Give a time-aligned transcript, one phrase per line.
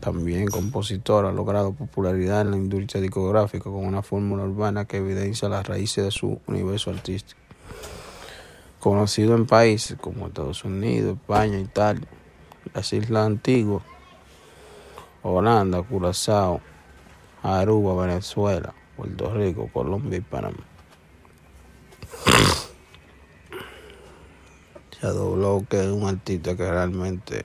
[0.00, 5.50] También compositor, ha logrado popularidad en la industria discográfica con una fórmula urbana que evidencia
[5.50, 7.38] las raíces de su universo artístico.
[8.80, 12.08] Conocido en países como Estados Unidos, España, Italia,
[12.72, 13.82] las Islas Antiguas,
[15.22, 16.62] Holanda, Curazao,
[17.42, 20.64] Aruba, Venezuela, Puerto Rico, Colombia y Panamá.
[25.00, 27.44] Shadow Blow, que es un artista que realmente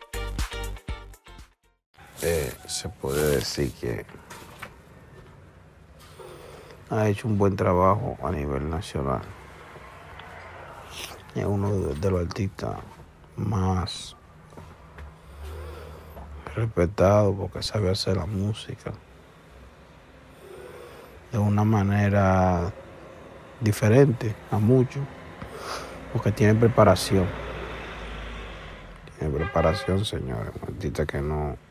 [2.23, 4.05] Eh, se puede decir que
[6.91, 9.21] ha hecho un buen trabajo a nivel nacional.
[11.33, 12.75] Es uno de, los artistas
[13.37, 14.15] más
[16.53, 18.91] respetados porque sabe hacer la música
[21.31, 22.73] de una manera
[23.61, 25.01] diferente a muchos,
[26.11, 27.25] porque tiene preparación.
[29.17, 30.51] Tiene preparación, señores.
[30.61, 31.70] Un artista que no.